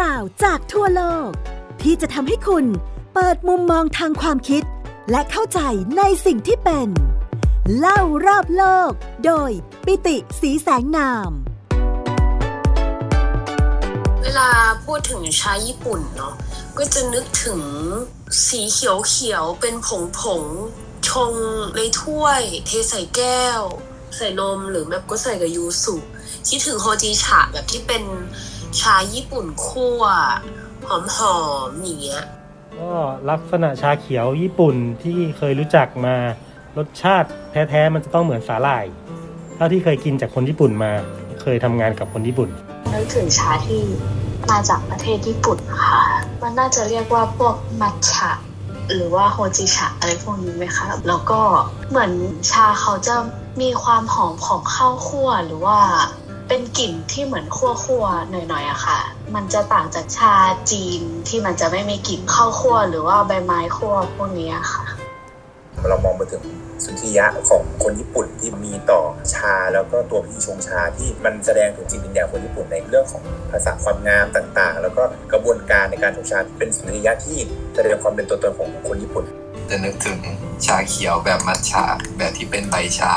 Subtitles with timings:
[0.00, 1.30] ราวจากทั่วโลก
[1.82, 2.64] ที่จะทำให้คุณ
[3.14, 4.62] เปิดมุมมองทางความคิด
[5.10, 5.60] และเข้าใจ
[5.98, 6.88] ในสิ่งที่เป็น
[7.78, 8.92] เล่ารอบโลก
[9.24, 9.50] โดย
[9.84, 11.30] ปิติสีแสงนาม
[14.22, 14.50] เวลา
[14.84, 16.34] พูดถึงชาญี่ปุ่นเนาะ
[16.78, 17.60] ก็จะนึกถึง
[18.46, 21.32] สีเขียวเขียวๆเป็นผงผงๆชง
[21.76, 23.60] ในถ้วย เทใส่แก้ว
[24.16, 25.96] ใส่นมหรือแบบก็ใส่กับยูสุ
[26.48, 28.02] คิดถึงโฮจิชะแบบที่เป็น
[28.80, 30.02] ชาญี่ปุ่นคั่ว
[30.88, 32.24] หอมๆอย่างเงี้ย
[32.78, 32.92] ก็
[33.30, 36.16] ลักษณะชาเขียวญี่ปุ่นที่เคยรู้จักมา
[36.76, 38.84] รสชาติแท้ๆมันจะต้องเหมือนสาหร่าย
[39.56, 40.92] เท่าที่เคยกินจากคนญี่ปุ่นมา
[41.42, 42.48] เคยทำงานกับคนญี่ปุ่น
[42.92, 43.82] นึกถึงชาที่
[44.50, 46.02] มาจากประเทศญี่ปุ่นค่ะ
[46.42, 48.32] มันน่าจะเรียกว่าพวกมัทฉะ
[48.94, 51.40] หรือว่าโฮจิชะอะไรพวกนี้ไหมคะ แล้วก็
[51.90, 52.12] เหมือน
[52.50, 53.16] ชาเขาจะ
[53.60, 55.78] มีความหอมของข้าวคั่วหรือว่า
[56.48, 59.00] เป็นกลิ่นที่เหมือนคั่วคั่วๆหน่อยๆอะค่ะ
[59.34, 60.34] มันจะต่างจากชา
[60.70, 64.84] จีนที่มันจะไม่มีกลิ่นข้าวคั่วหรือว่าใบไม้คั่วพวกนี้อะค่ะ
[65.88, 66.42] เรามองไปถึง
[66.84, 69.02] สุนทรียะของคนญี่ปุ่นที่มีต่อ
[69.34, 77.38] ชาแล้วก็ตัวพิธีชงชาที่มันแสดงถึงจิตวิญญาณคนญี่ปุ่นในเรื่องของภาษาความงามต่างๆ แล้วก็กระบวนการในการชงชาเป็นสุนทรียะที่
[77.74, 79.24] แสดงความเป็นตัวตนของคนญี่ปุ่น
[79.70, 80.18] จะนึกถึง
[80.66, 81.84] ชาเขียวแบบมัทฉะ
[82.18, 83.14] แบบที่เป็นใบชา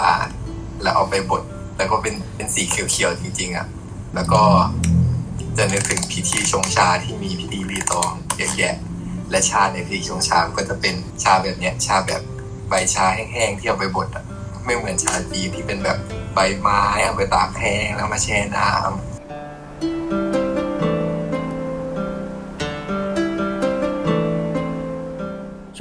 [0.82, 1.44] แล้วเอาไปบด
[1.80, 3.68] แล้วก็เป็นเป็นสีเขียวๆจริง ๆ อะ
[4.16, 4.42] แล้วก็
[5.58, 8.76] จะนึกถึงพิธีชงชาที่มีพิธีรีตองเยอะแยะ
[9.32, 12.22] และชาในพิธีชงชาก็จะเป็นชาแบบเนี้ยชาแบบ
[12.70, 14.24] ใบชาแห้งๆที่เอาไปบดอะ
[14.66, 15.98] ไม่เหมือนชาจีนที่เป็นแบบ
[16.34, 19.09] ใบไม้เอาไปตากแห้งแล้วมาแช่น้ำ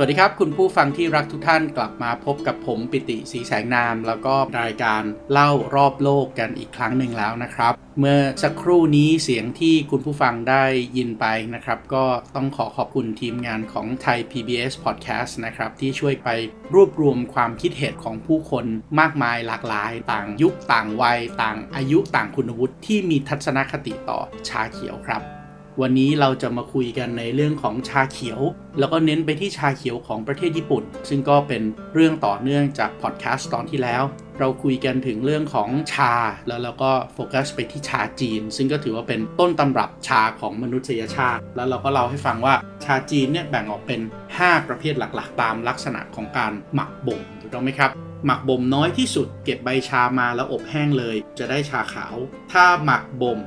[0.01, 10.65] สวัสดีครับ คุณผู้ฟังที่รักทุกท่านกลับมาพบกับผมปิติสีแสงนาม แล้วก็รายการเล่ารอบโลกกันอีกครั้งหนึ่งแล้วนะครับ เมื่อสักครู่นี้เสียงที่คุณผู้ฟังได้
[10.97, 12.05] ยินไปนะครับ ก็
[12.37, 16.29] ต้องขอขอบคุณทีมงานของไทย PBS Podcast นะครับที่ช่วยไป
[16.75, 18.65] รวบรวมความคิดเห็นของผู้คน
[19.01, 25.38] มากมายหลากหลาย ต่างยุคต่างวัย ต่างอายุต่างคุณวุฒิที่มีทัศนคติต่อชาเขียวครับ
[25.83, 28.41] วันนี้เราจะมาคุยกันในเรื่องของชาเขียว
[28.79, 31.63] แล้วก็เน้นไปที่ชาเขียวของประเทศญี่ปุ่น ซึ่งก็เป็น
[31.95, 34.03] เรื่องต่อเนื่องจากพอดแคสต์ตอนที่แล้ว
[34.39, 36.13] เราคุยกันถึงเรื่องของชา
[36.49, 44.01] แล้วเราก็โฟกัสไปที่ชาจีน ซึ่งก็ถือว่าเป็นต้นตำรับชาของมนุษยชาติ แล้วเราก็เล่าให้ฟังว่าชาจีนเนี่ยแบ่งออกเป็น
[44.35, 52.17] 5 ประเภทหลักๆ ตามลักษณะของการหมักบ่มถูกต้องไหมครับ หมักบ่มน้อยที่สุด เก็บใบชามาแล้วอบแห้งเลย จะได้ชาขาว
[52.53, 53.39] ถ้าหมักบ่ม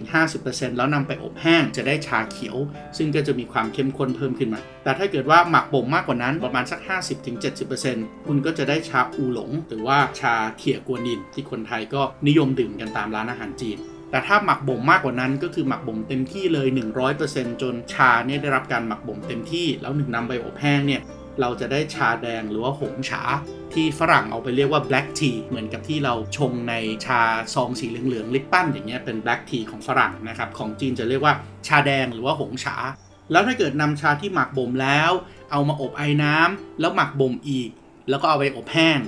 [0.00, 2.56] 30-50%แล้วนำไปอบแห้งจะได้ชาเขียว
[2.96, 6.80] ซึ่งก็จะมีความเข้มข้นเพิ่มขึ้นมา แต่ถ้าเกิดว่าหมักบ่มมากกว่านั้นประมาณสัก
[7.52, 13.78] 50-70%คุณก็จะได้ชาอูหลง หรือว่าชาเขี่ยกวนิน ที่คนไทยก็นิยมดื่มกันตามร้านอาหารจีน
[14.10, 16.68] แต่ถ้าหมักบ่มมากกว่านั้นก็คือหมักบ่มเต็มที่เลย
[17.14, 21.02] 100%จนชาเนี่ยได้รับการหมักบ่มเต็มที่ แล้วหนึ่งนำไปอบแห้งเนี่ย
[21.40, 23.22] เราจะได้ชาแดงหรือว่าหงฉา
[23.74, 26.74] ที่ฝรั่งเอาไปเรียกว่า black tea เหมือนกับที่เราชงใน
[27.06, 27.22] ชา
[27.54, 31.34] ซองสีเหลืองๆลิปปั้นอย่างเงี้ยเป็น black tea ของฝรั่งนะครับ ของจีนจะเรียกว่า
[31.68, 32.76] ชาแดงหรือว่าหงฉา
[33.32, 35.10] แล้วถ้าเกิดนำชาที่หมักบ่มแล้ว
[35.50, 37.70] เอามาอบไอ้น้ำแล้วหมักบ่มอีก
[38.08, 39.00] แล้วก็เอาไปอบแห้ง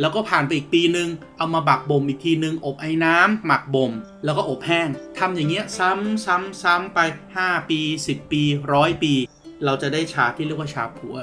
[0.00, 3.92] แล้วก็ผ่านไปอีกปีนึง เอามาบักบ่มอีกทีนึง อบไอ้น้ำหมักบ่ม
[4.24, 4.88] แล้วก็อบแห้ง
[5.18, 6.98] ทำอย่างเงี้ยซ้ำซ้ำซ้ำไป
[7.36, 8.42] 5 ปี 10 ปี
[8.72, 9.14] ร้อยปี
[9.64, 11.16] เราจะได้ชาที่เรียกว่าชาพัว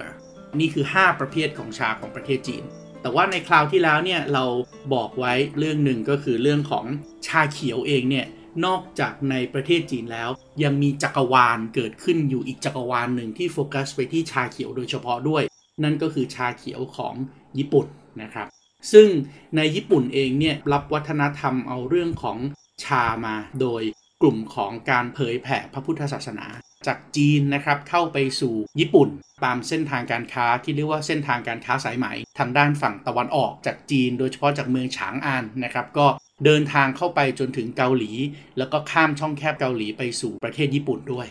[0.60, 2.64] นี่คือ 5 ประเภทของชาของประเทศจีน
[3.02, 4.46] แต่ว่าในคราวที่แล้วเนี่ยเรา
[4.94, 6.86] บอกไว้เรื่องหนึ่งก็คือเรื่องของ
[7.28, 8.26] ชาเขียวเองเนี่ย
[8.66, 10.30] นอกจากในประเทศจีนแล้ว
[10.64, 15.44] ยังมีจักรวาลเกิดขึ้นอยู่อีกจักรวาลหนึ่งที่โฟกัสไปที่ชาเขียวโดยเฉพาะด้วย
[15.84, 17.14] นั่นก็คือชาเขียวของ
[17.58, 17.88] ญี่ปุ่น
[18.22, 18.48] นะครับ
[18.94, 19.08] ซึ่ง
[19.56, 22.38] ในญี่ปุ่นเองเนี่ยรับวัฒนธรรมเอาเรื่องของ
[22.84, 23.82] ชามาโดย
[24.22, 26.48] กลุ่มของการเผยแผ่พระพุทธศาสนา
[26.90, 29.10] จากจีนนะครับเข้าไปสู่ญี่ปุ่น
[29.46, 32.08] ตามเส้นทางการค้าที่เรียกว่าเส้นทางการค้าสายไหม
[32.40, 36.08] ทางด้านฝั่งตะวันออกจากจีน โดยเฉพาะจากเมืองฉางอานนะครับก็
[36.46, 38.12] เดินทางเข้าไปจนถึงเกาหลี
[38.58, 41.28] แล้วก็ข้ามช่องแคบเกาหลีไปสู่ประเทศญี่ปุ่นด้วย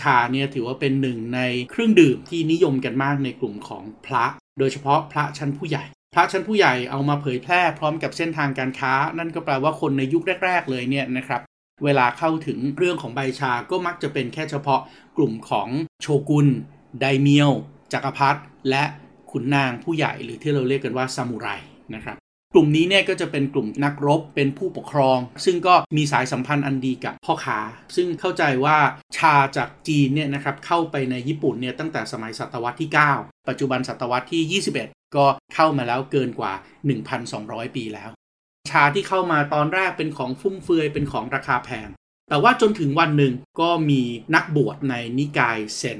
[0.00, 4.24] ชาเนี่ยถือว่าเป็นหนึ่งในเครื่องดื่มที่นิยมกันมากในกลุ่มของพระ
[4.58, 5.84] โดยเฉพาะพระชั้นผู้ใหญ่
[6.14, 11.40] พระชั้นผู้ใหญ่เอามาเผยแพร่พร้อมกับเส้นทางการค้า นั่นก็แปลว่าคนในยุคแรก ๆ เลยเนี่ยนะครับ
[11.84, 14.80] เวลาเข้าถึงเรื่องของใบชาก็มักจะเป็นแค่เฉพาะ
[15.16, 15.68] กลุ่มของ
[16.02, 16.48] โชกุน
[17.00, 17.50] ไดเมียว
[17.92, 18.40] จักรพรรดิ
[18.70, 18.84] และ
[19.30, 21.48] ขุนนางผู้ใหญ่หรือที่เราเรียกกันว่าซามูไร
[21.94, 22.16] นะครับ
[22.52, 27.58] กลุ่มนี้เนี่ยก็จะเป็นกลุ่มนักรบเป็นผู้ปกครอง ซึ่งก็มีสายสัมพันธ์อันดีกับพ่อค้า
[27.96, 28.76] ซึ่งเข้าใจว่า
[29.16, 36.52] ชาจากจีนเนี่ยนะครับเข้าไปในญี่ปุ่นเนี่ยตั้งแต่สมัยศตวรรษที่ 9 ปัจจุบันศตวรรษที่ 21 ก็เข้ามาแล้วเกินกว่า
[37.14, 38.10] 1,200 ปีแล้ว
[38.70, 41.88] ชาที่เข้ามาตอนแรกเป็นของฟุ่มเฟือยเป็นของราคาแพง
[42.28, 44.02] แต่ว่าจนถึงวันหนึ่งก็มี
[44.34, 45.98] นักบวชในนิกายเซน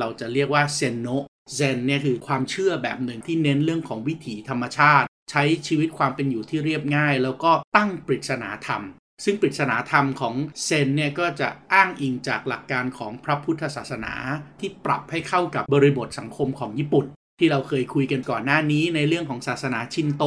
[0.00, 1.08] เราจะเรียกว่าเซนโน
[1.54, 8.82] เซนเนี่ยคือความเชื่อแบบหนึ่งที่เน้นเรื่องของวิถีธรรมชาติ ใช้ชีวิตความเป็นอยู่ที่เรียบง่าย แล้วก็ตั้งปริศนาธรรม
[9.24, 10.34] ซึ่งปริศนาธรรมของ
[10.64, 14.14] เซนเนี่ยก็จะอ้างอิงจากหลักการของพระพุทธศาสนา
[14.60, 17.06] ที่ปรับให้เข้ากับบริบทสังคมของญี่ปุ่น
[17.38, 20.24] ที่เราเคยคุยกันก่อนหน้านี้ในเรื่องของศาสนาชินโต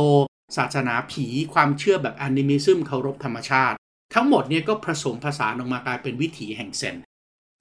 [0.58, 3.78] ศาสนาผี ความเชื่อแบบ animism เคารพธรรมชาติ
[4.14, 6.96] ทั้งหมดเนี่ยก็ผสมผสานออกมากลายเป็นวิถีแห่งเซน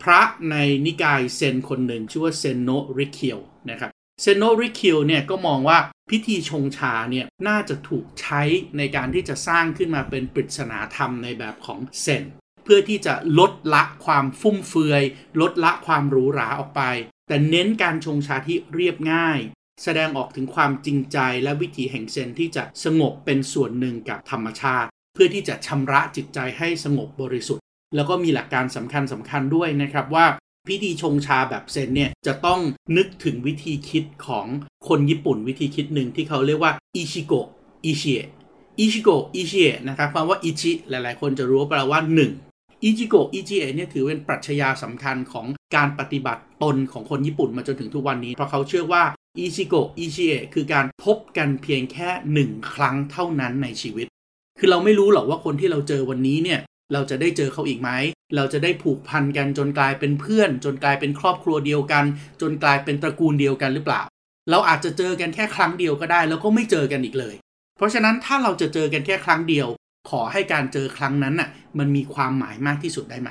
[0.03, 0.57] พระใน
[0.87, 3.39] นิกายเซนคนหนึ่งชื่อว่าเซนโนริเคียว
[3.71, 3.91] นะครับ
[4.23, 5.79] เซนโนริเคียวเนี่ยก็มองว่า
[6.11, 8.43] พิธีชงชาเนี่ยน่าจะถูกใช้
[8.77, 12.25] ในการที่จะสร้างขึ้นมาเป็นปริศนาธรรมในแบบของเซน
[12.65, 15.03] เพื่อที่จะลดละความฟุ่มเฟือย
[15.41, 16.83] ลดละความหรูหราออกไป
[17.29, 19.39] แต่เน้นการชงชาที่เรียบง่าย
[19.85, 27.65] แสดงออกถึงความจริงใจและวิถีแห่งเซนที่จะสงบเป็นส่วนหนึ่งกับธรรมชาติ เพื่อที่จะชำระจิตใจให้สงบบริสุทธิ์
[27.95, 30.27] แล้วก็มีหลักการสำคัญสำคัญด้วยนะครับว่า
[30.69, 32.61] พิธีชงชาแบบเซนเนี่ยจะต้อง
[32.97, 34.47] นึกถึงวิธีคิดของ
[34.89, 37.49] คนญี่ปุ่นวิธีคิดหนึ่งที่เขาเรียกว่าอิชิโกะ
[37.85, 38.29] อิชิเอะ
[38.79, 42.01] อิชิโกะอิชิเอะนะครับความว่าอิชิหลายๆ คนจะรู้แปลว่า
[42.43, 45.47] 1อิจิโกะอิจิเอะเนี่ยถือเป็นปรัชญาสำคัญของ
[45.77, 49.03] การปฏิบัติตนของคนญี่ปุ่นมาจนถึงทุกวันนี้ เพราะเขาเชื่อว่า
[49.39, 54.07] อิจิโกะอิจิเอะคือการพบกันเพียงแค่หนึ่งครั้งเท่านั้นในชีวิต
[54.59, 56.61] คือเราไม่รู้หรอกว่าคนที่เราเจอวันนี้เนี่ย
[56.93, 57.91] เราจะได้เจอเขาอีกไหม
[58.37, 62.05] เราจะได้ผูกพันกันจนกลายเป็นเพื่อน จนกลายเป็นครอบครัวเดียวกัน
[62.41, 64.03] จนกลายเป็นตระกูลเดียวกันหรือเปล่า
[64.51, 67.35] เราอาจจะเจอกันแค่ครั้งเดียวก็ได้ แล้วก็ไม่เจอกันอีกเลย
[67.77, 69.69] เพราะฉะนั้นถ้าเราจะเจอกันแค่ครั้งเดียว
[70.11, 73.31] ขอให้การเจอครั้งนั้นน่ะ มันมีความหมายมากที่สุดได้ไหม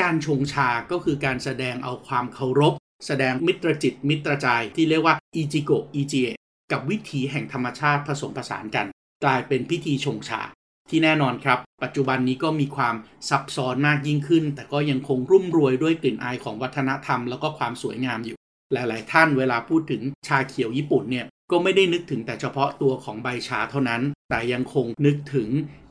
[0.00, 2.74] การชงชาก็คือการแสดงเอาความเคารพ
[3.06, 6.36] แสดงมิตรจิตมิตรใจที่เรียกว่าอิจิโกอิจิเอะ
[6.72, 8.86] กับวิถีแห่งธรรมชาติผสมผสานกัน
[9.24, 10.42] กลายเป็นพิธีชงชา
[10.90, 12.94] ที่แน่นอนครับ ปัจจุบันนี้ก็มีความ
[13.28, 18.36] ซับซ้อนมากยิ่งขึ้น แต่ก็ยังคงรุ่มรวยด้วยกลิ่นอายของวัฒนธรรมแล้วก็ความสวยงามอยู่
[18.72, 25.48] หลาย ๆ ท่านเวลาพูดถึงชาเขียวญี่ปุ่นเนี่ยก็ไม่ได้นึกถึงแต่เฉพาะตัวของใบชาเท่านั้น แต่ยังคงนึกถึง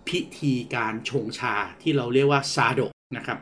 [0.07, 3.37] พิธีการชงชาที่เราเรียกว่าซาโดะนะครับ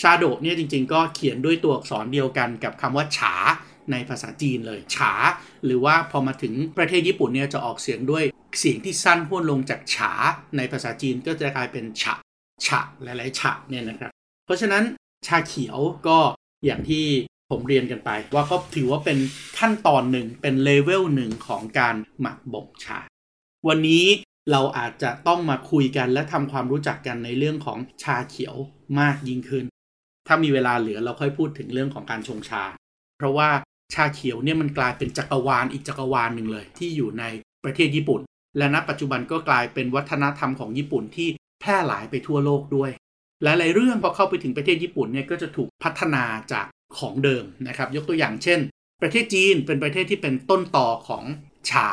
[0.00, 3.34] ชาโดเนี่ยจริงๆ ก็เขียนด้วยตัวอักษรเดียวกันกับคำว่าฉา
[3.92, 5.12] ในภาษาจีนเลยฉา
[5.64, 8.24] หรือว่าพอมาถึงประเทศญี่ปุ่นเนี่ยจะออกเสียงด้วย
[8.58, 10.12] เสียงที่สั้นห้วนลงจากฉา
[10.56, 12.14] ในภาษาจีนก็จะกลายเป็นฉะ
[12.66, 14.10] ฉะหลายๆฉะเนี่ยนะครับ
[14.46, 14.84] เพราะฉะนั้น
[15.26, 15.78] ชาเขียว
[16.08, 16.18] ก็
[16.64, 17.04] อย่างที่
[17.50, 19.18] ผมเรียนกันไป ว่าก็ถือว่าเป็น
[19.58, 22.98] ขั้นตอนหนึ่งเป็นเลเวลหนึ่งของการหมักบ่มชา
[23.68, 24.04] วันนี้
[24.50, 28.54] เราอาจจะต้องมาคุยกันและทำความรู้จักกันในเรื่องของชาเขียว
[29.00, 29.64] มากยิ่งขึ้น
[30.28, 32.64] ถ้ามีเวลาเหลือเราค่อยพูดถึงเรื่องของการชงชา
[33.18, 33.48] เพราะว่า
[33.94, 37.24] ชาเขียวเนี่ยมันกลายเป็นจักรวาลอีกจักรวาลหนึ่งเลย ที่อยู่ใน
[37.64, 38.20] ประเทศญี่ปุ่น
[38.58, 41.28] และณปัจจุบันก็กลายเป็นวัฒนธรรมของญี่ปุ่นที่
[41.60, 42.90] แพร่หลายไปทั่วโลกด้วย
[43.42, 46.66] หลายๆเรื่องพอเข้าไปถึงประเทศญี่ปุ่นเนี่ยก็จะถูกพัฒนาจาก
[46.98, 48.58] ของเดิมนะครับยกตัวอย่างเช่น
[49.02, 51.24] ประเทศจีนเป็นประเทศที่เป็นต้นต่อของ
[51.70, 51.88] ชา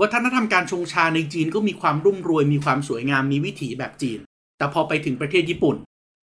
[0.00, 4.18] วัฒนธรรมการชงชาในจีนก็มีความรุ่มรวยมีความสวยงามมีวิถีแบบจีน
[4.58, 5.76] แต่พอไปถึงประเทศญี่ปุ่น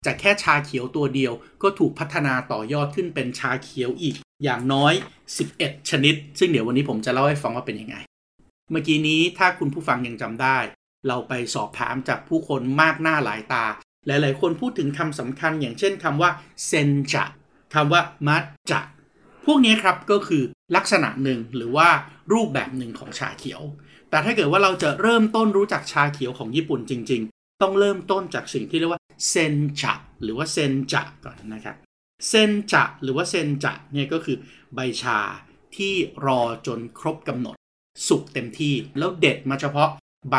[0.04, 1.32] จากแค่ชาเขียวตัวเดียว
[1.62, 4.94] ก็ถูกพัฒนาต่อยอดขึ้นเป็นชาเขียวอีกอย่างน้อย
[5.42, 7.96] 11 ชนิด ซึ่งเดี๋ยววันนี้ผมจะเล่าให้ฟังว่าเป็นยังไง
[8.70, 10.58] เมื่อกี้นี้ถ้าคุณผู้ฟังยังจำได้
[11.08, 13.64] เราไปสอบถามจากผู้คนมากหน้าหลายตา
[14.06, 16.30] หลายๆ คนพูดถึงคำสำคัญอย่างเช่นคำว่า
[16.66, 17.24] เซนจะ
[17.74, 18.80] คำว่ามัดจะ
[19.46, 20.42] พวกนี้ครับก็คือ
[20.76, 21.88] ลักษณะหนึ่งหรือว่า
[22.32, 23.62] รูปแบบหนึ่งของชาเขียว
[24.10, 31.76] แต่ถ้าเกิดว่าเราจะเริ่มต้นรู้จักชาเขียวของญี่ปุ่นจริงๆ ต้องเริ่มต้นจากสิ่งที่เรียกว่าเซนจะหรือว่าเซนจะก่อนนะครับ
[32.28, 34.36] เซนจะหรือว่าเซนจะเนี่ยก็คือ
[34.74, 35.18] ใบชา
[35.76, 35.94] ที่
[36.26, 37.56] รอจนครบกำหนด
[38.08, 39.90] สุกเต็มที่แล้วเด็ดมาเฉพาะ
[40.30, 40.36] ใบ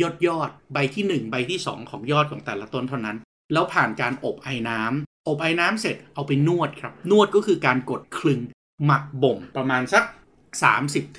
[0.00, 3.16] ยอดยอด ใบที่ 1 ใบที่ 2 ของยอดของแต่ละต้นเท่านั้น
[3.52, 8.40] แล้วผ่านการอบไอ้น้ำอบไอ้น้ำเสร็จเอาไปนวดครับ นวดก็คือการกดคลึง
[8.84, 10.04] หมักบ่มประมาณสัก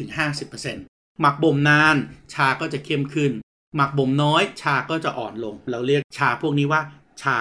[0.03, 1.95] 30-50%หมักบ่มนาน
[2.33, 3.31] ชาก็จะเข้มขึ้น
[3.75, 6.81] หมักบ่มน้อย ชาก็จะอ่อนลง เราเรียกชาพวกนี้ว่า
[7.21, 7.37] ชา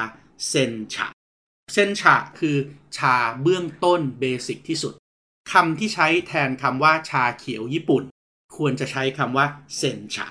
[0.48, 1.06] เซนชา
[1.72, 2.56] เซนชาคือ
[2.96, 4.92] ชาเบื้องต้นเบสิกที่สุด
[5.52, 8.02] คำที่ใช้แทนคำว่าชาเขียวญี่ปุ่น
[8.56, 10.26] ควรจะใช้คำว่าเซนชา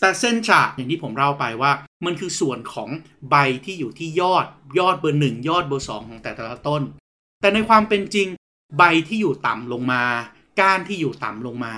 [0.00, 1.72] แต่เซนชาอย่างที่ผมเล่าไปว่า
[2.04, 2.90] มันคือส่วนของ
[3.30, 4.46] ใบที่อยู่ที่ยอด
[4.78, 6.82] ยอดเบอร์หนึ่งยอดเบอร์สองของแต่ละต้น
[7.40, 8.28] แต่ในความเป็นจริง
[8.78, 10.02] ใบที่อยู่ต่ำลงมา
[10.60, 11.74] ก้านที่อยู่ต่ำลงมา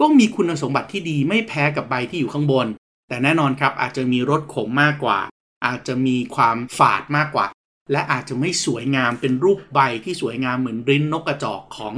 [0.00, 2.66] ก็มีคุณสมบัติที่ดีไม่แพ้กับใบที่อยู่ข้างบน
[3.08, 5.18] แต่แน่นอนครับอาจจะมีรสขมมากกว่า
[5.66, 7.46] อาจจะมีความฝาดมากกว่า
[7.92, 11.94] และอาจจะไม่สวยงามเป็นรูปใบที่สวยงามเหมือนริ้นนกกระจอกของ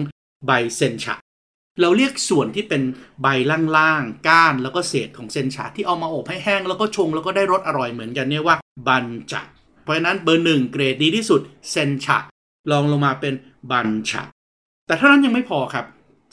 [0.46, 1.16] ใบเซนชา
[1.80, 2.82] เราเรียกส่วนที่เป็น
[3.22, 3.26] ใบ
[3.76, 9.42] ล่างๆ ก้านแล้วก็เศษของเซนชาที่เอามาอบให้แห้งแล้วก็ชงแล้วก็ได้รสอร่อยเหมือนกันเนี่ยว่าบันจะ
[9.82, 12.18] เพราะฉะนั้นเบอร์หนึ่งเกรดดีที่สุดเซนชะ
[12.70, 13.34] ลองลงมาเป็น
[13.70, 14.22] บันชะ
[14.86, 15.86] แต่เท่านั้นยังไม่พอครับ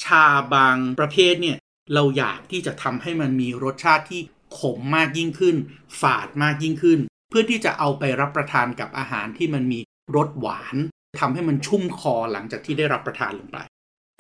[0.04, 1.58] ชาบางประเภทเนี่ย
[1.94, 4.22] เราอยากที่จะทำให้มันมีรสชาติที่
[4.60, 5.56] ขมมากยิ่งขึ้น
[6.02, 9.80] ฝาดมากยิ่งขึ้น เพื่อที่จะเอาไปรับประทานกับอาหารที่มันมี
[10.16, 10.76] รสหวาน
[11.20, 13.58] ทำให้มันชุ่มคอหลังจากที่ได้รับประทานลงไป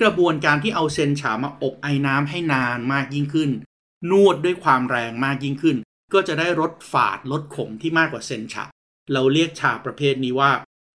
[0.01, 3.51] กระบวนการที่เอาเซนฉามาอบไอ้น้ำให้นานมากยิ่งขึ้น
[4.11, 5.77] นวดด้วยความแรงมากยิ่งขึ้น
[6.13, 8.65] ก็จะได้รสฝาดรสขมที่มากกว่าเซนฉา
[9.13, 10.51] เราเรียกชาประเภทนี้ว่า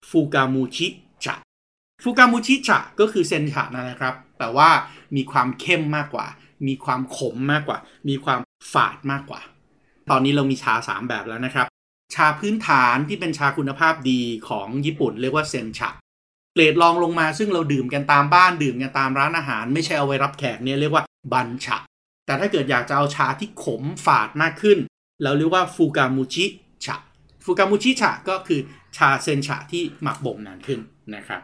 [0.09, 0.87] ฟูกามูชิ
[1.25, 1.35] ชะ
[2.03, 4.69] ฟูกามูชิชะก็คือเซนฉานั่นแหละครับ แต่ว่า
[5.15, 6.25] มีความเข้มมากกว่า
[6.67, 7.77] มีความขมมากกว่า
[8.09, 8.39] มีความ
[8.73, 9.41] ฝาดมากกว่า
[10.09, 11.67] ตอนนี้เรามีชา 3 แบบแล้วนะครับ
[12.15, 15.89] ชาพื้นฐานที่เป็นชาคุณภาพดีของญี่ปุ่นเรียกว่าเซนชะ
[16.53, 21.77] เกรดรองลงมาซึ่งเราดื่มกันตามบ้านดื่มกันตามร้านอาหาร ไม่ใช่เอาไว้รับแขกเนี่ยเรียกว่าบันชะ
[22.25, 24.77] แต่ถ้าเกิดอยากจะเอาชาที่ขมฝาดมากขึ้น
[25.23, 26.45] เราเรียกว่าฟูกามูชิ
[26.85, 26.95] ชะ
[27.43, 28.59] ฟูกามูชิชะก็คือ
[28.97, 30.79] ชาเซนชะที่หมักบ่มนานขึ้น
[31.15, 31.41] นะครับ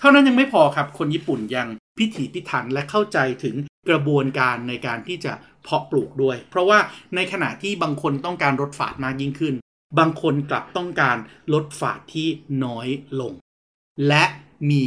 [0.00, 1.68] เท่านั้นยังไม่พอครับ คนญี่ปุ่นยัง
[1.98, 3.54] พิถีพิถันและเข้าใจถึง
[3.88, 5.32] กระบวนการในการที่จะ
[5.62, 6.78] เพาะปลูกด้วย เพราะว่า
[7.14, 9.54] ในขณะที่บางคนต้องการลดฝาดมากยิ่งขึ้น
[9.98, 11.16] บางคนกลับต้องการ
[11.54, 12.28] ลดฝาดที่
[12.64, 12.88] น้อย
[13.20, 13.32] ลง
[14.08, 14.24] และ
[14.70, 14.84] มี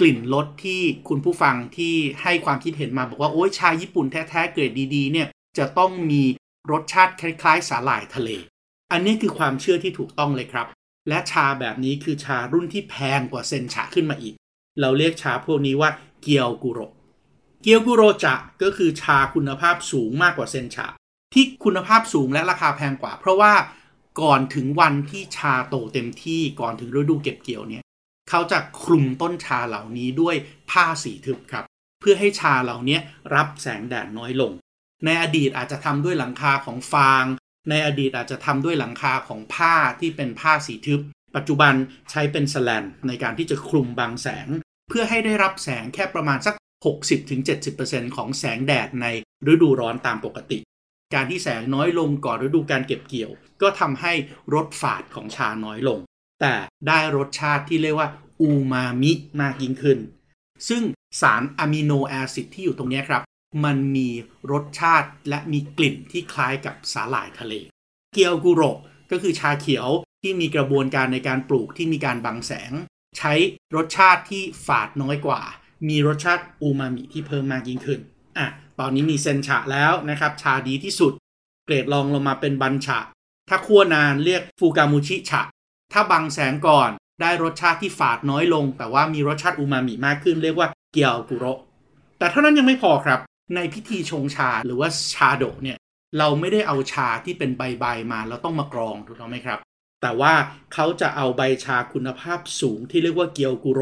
[0.00, 5.28] กลิ่นรสที่คุณผู้ฟังที่ให้ความคิดเห็นมาบอกว่าโอ้ยชาญี่ปุ่นแท้ๆเกรดดีๆ เนี่ย
[5.58, 6.22] จะต้องมี
[6.70, 8.30] รสชาติคล้ายๆ สาหร่ายทะเล
[8.92, 10.66] อันนี้คือความเชื่อที่ถูกต้องเลยครับ
[11.08, 14.34] และชาแบบนี้คือชารุ่นที่แพงกว่าเซนชาขึ้นมาอีก
[14.80, 15.90] เราเรียกชาพวกนี้ว่า
[16.22, 16.80] เกียวกุโร
[17.62, 20.86] เกียวกุโรจะก็คือชาคุณภาพสูงมากกว่าเซนชา
[21.34, 23.52] ที่คุณภาพสูงและราคาแพงกว่า เพราะว่า
[24.20, 27.84] ก่อนถึงวันที่ชาโตเต็มที่ก่อนถึงฤดูเก็บเกี่ยวเนี่ย
[28.30, 30.36] เขาจะคลุมต้นชาเหล่านี้ด้วย
[30.70, 31.64] ผ้าสีทึบครับ
[32.00, 32.98] เพื่อให้ชาเหล่านี้
[33.34, 34.52] รับแสงแดดน้อยลง
[35.04, 37.24] ในอดีตอาจจะทำด้วยหลังคาของฟาง
[37.70, 41.00] ในอดีตอาจจะทำด้วยหลังคาของผ้าที่เป็นผ้าสีทึบ
[41.36, 41.74] ปัจจุบัน
[42.10, 44.48] ใช้เป็นสแลนในการที่จะคลุมบังแสง
[44.88, 46.54] เพื่อให้ได้รับแสงแค่ประมาณสัก
[47.34, 49.06] 60-70%ของแสงแดดใน
[49.52, 50.58] ฤดูร้อนตามปกติ
[51.14, 53.30] การที่แสงน้อยลงก่อนฤดูการเก็บเกี่ยว
[53.62, 54.12] ก็ทำให้
[54.54, 55.98] รสฝาดของชาน้อยลง
[56.40, 56.54] แต่
[56.88, 58.08] ได้รสชาติที่เรียกว่า
[58.40, 59.98] อูมามิมากยิ่งขึ้น
[60.68, 60.82] ซึ่ง
[61.20, 63.22] สารอะมิโนแอซิดที่อยู่ตรงนี้ครับ
[63.64, 64.08] มันมี
[64.52, 67.54] รสชาติและมีกลิ่นที่คล้ายกับสาหร่ายทะเล
[68.14, 68.62] เกียวกุโร
[69.10, 69.88] ก็คือชาเขียว
[70.22, 72.72] ที่มีกระบวนการในการปลูกที่มีการบังแสง
[73.18, 73.32] ใช้
[73.76, 75.40] รสชาติที่ฝาดน้อยกว่า
[75.88, 78.00] มีรสชาติอูมามิที่เพิ่มมากยิ่งขึ้น
[78.38, 78.46] อะ
[78.80, 81.12] ตอนนี้มีเซนชาแล้วนะครับ ชาดีที่สุด
[81.64, 82.98] เกรดรองลงมาเป็นบันชา
[83.48, 85.42] ถ้าคั่วนานเรียกฟูกามูชิชะ
[85.92, 91.44] ถ้าบังแสงก่อนได้รสชาติที่ฝาดน้อยลง แต่ว่ามีรสชาติอูมามิมากขึ้น เรียกว่าเกียวกุโร
[92.18, 93.20] แต่เท่านั้นยังไม่พอครับ
[93.54, 95.78] ในพิธีชงชาหรือว่าชาโดเนี่ย
[96.18, 99.58] เราไม่ได้เอาชาที่เป็นใบๆมาแล้วต้องมากรองถูกต้องไหมครับ
[100.02, 100.32] แต่ว่า
[100.74, 103.80] เขาจะเอาใบชาคุณภาพสูงที่เรียกว่าเกียวกุโร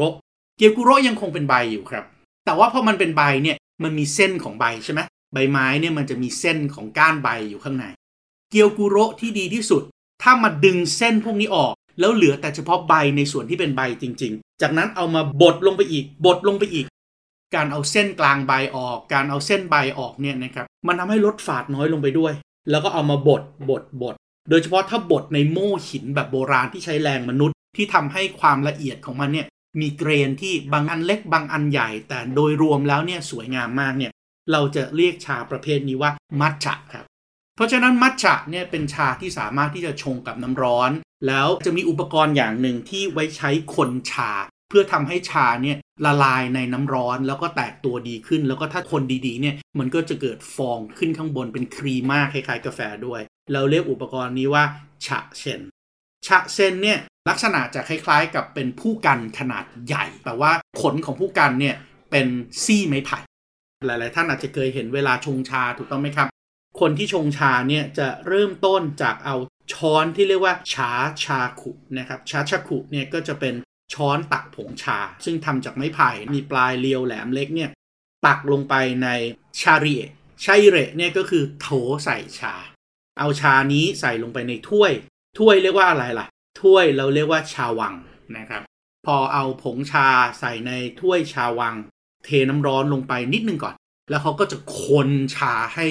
[0.57, 2.05] เกียวกุโรยังคงเป็นใบอยู่ครับ
[2.45, 5.01] แต่ว่าพอมันเป็นใบเนี่ยมันมีเส้นของใบใช่ไหม
[5.33, 7.85] ใบไม้เนี่ยมันจะมีเส้นของก้านใบอยู่ข้างใน
[8.51, 9.83] เกียวกุโรที่ดีที่สุด
[10.23, 16.85] ถ้ามาดึงเส้นพวกนี้ออก แล้วเหลือแต่เฉพาะใบในส่วนที่เป็นใบจริง ๆ จากนั้นเอามาบดลงไปอีกบดลงไปอีก
[17.55, 22.33] การเอาเส้นกลางใบออก การเอาเส้นใบออกเนี่ยนะครับมันทำให้ลดฝาดน้อยลงไปด้วย
[22.69, 24.15] แล้วก็เอามาบดบดบด
[24.49, 29.47] โดยเฉพาะถ้าบดในโม่หินแบบโบราณที่ใช้แรงมนุษย์ที่ทำให้ความละเอียดของมันเนี่ย
[29.79, 34.11] มีเกรนที่บางอันเล็กบางอันใหญ่ แต่โดยรวมแล้วเนี่ยสวยงามมากเนี่ย
[34.51, 37.05] เราจะเรียกชาประเภทนี้ว่ามัทฉะครับ
[37.55, 40.91] เพราะฉะนั้นมัทฉะเนี่ยเป็นชาที่สามารถที่จะชงกับน้ำร้อน
[41.27, 44.31] แล้วจะมีอุปกรณ์อย่างหนึ่งที่ไว้ใช้คนชา
[44.69, 53.21] เพื่อทำให้ชาเนี่ยละลายในน้ำร้อนแล้วก็แตกตัวดีขึ้น แล้วก็ถ้าคนดีๆเนี่ยมันก็จะเกิดฟองขึ้นข้างบนเป็นครีมมากคล้ายๆกาแฟด้วย
[53.53, 54.63] เราเรียกอุปกรณ์นี้ว่า
[55.05, 55.61] ฉะเชน
[56.27, 61.75] ฉะเซนเนี่ยลักษณะจะคล้ายๆกับเป็นผู้กันขนาดใหญ่แต่ว่าขนของผู้กันเนี่ย
[62.11, 62.27] เป็น
[62.63, 63.17] ซี่ไม้ไผ่
[63.85, 66.27] หลายๆ ท่านอาจจะเคยเห็นเวลาชงชาถูกต้องไหมครับ
[66.79, 69.35] คนที่ชงชาเนี่ยจะเริ่มต้นจากเอา
[69.73, 70.91] ช้อนที่เรียกว่าชา
[71.23, 73.53] ชาขุนะครับชาชาขุเนี่ยก็จะเป็น
[73.93, 77.69] ช้อนตักผงชา ซึ่งทำจากไม้ไผ่มีปลายเรียวแหลมเล็กเนี่ย
[78.25, 79.07] ตักลงไปใน
[79.61, 80.11] ชาริเอะ
[80.43, 81.67] ชาเอะเนี่ยก็คือโถ
[82.05, 82.55] ใส่ชา
[83.19, 84.91] เอาชานี้ใส่ลงไปในถ้วย
[85.39, 86.27] ถ้วยเรียกว่าอะไรล่ะ
[86.61, 87.93] ถ้วยเราเรียกว่าชาวัง
[88.37, 88.61] นะครับ
[89.05, 90.07] พอเอาผงชา
[90.39, 91.75] ใส่ในถ้วยชาวัง
[92.25, 93.75] เทน้ำร้อนลงไปนิดนึงก่อน
[94.09, 95.85] แล้วเขาก็จะคนชาให้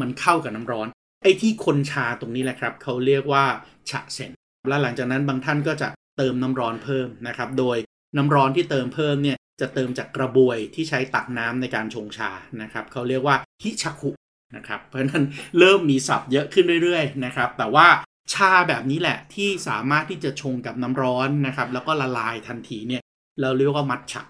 [0.00, 0.86] มันเข้ากับน้ำร้อน
[1.22, 3.44] ไอ้ที่คนชาตรงนี้แหละครับเขาเรียกว่า
[3.90, 4.30] ฉะเซน
[4.68, 7.76] แล้วหลังจากนั้นบางท่านก็จะ เติมน้ำร้อนเพิ่มนะครับ โดย
[8.16, 12.30] น้ำร้อนที่เติมเพิ่มเนี่ยจะเติมจากกระบวยที่ใช้ตักน้ำในการชงชา
[12.62, 14.10] นะครับเขาเรียกว่าฮิชาคุ
[14.56, 15.24] นะครับ เพราะฉะนั้น
[15.58, 17.86] เริ่มมีศัพท์เยอะขึ้นเรื่อยๆนะครับ แต่ว่า
[18.34, 23.02] ชาแบบนี้แหละที่สามารถที่จะชงกับน้ำร้อนนะครับ แล้วก็ละลายทันทีเนี่ย
[23.40, 24.22] เราเรียกว่ามัทฉะ